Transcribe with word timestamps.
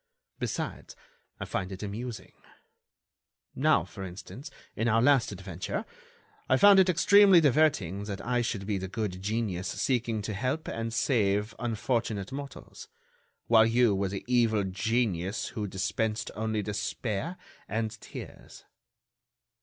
Besides, 0.39 0.95
I 1.39 1.45
find 1.45 1.71
it 1.71 1.83
amusing. 1.83 2.31
Now, 3.53 3.85
for 3.85 4.03
instance, 4.03 4.49
in 4.75 4.87
our 4.87 4.99
last 4.99 5.31
adventure, 5.31 5.85
I 6.49 6.57
found 6.57 6.79
it 6.79 6.89
extremely 6.89 7.39
diverting 7.39 8.05
that 8.05 8.19
I 8.25 8.41
should 8.41 8.65
be 8.65 8.79
the 8.79 8.87
good 8.87 9.21
genius 9.21 9.67
seeking 9.67 10.23
to 10.23 10.33
help 10.33 10.67
and 10.67 10.91
save 10.91 11.53
unfortunate 11.59 12.31
mortals, 12.31 12.87
while 13.45 13.67
you 13.67 13.93
were 13.93 14.09
the 14.09 14.25
evil 14.27 14.63
genius 14.63 15.49
who 15.49 15.67
dispensed 15.67 16.31
only 16.33 16.63
despair 16.63 17.37
and 17.67 17.91
tears." 18.01 18.65